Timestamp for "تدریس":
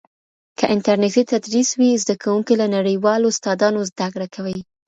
1.31-1.69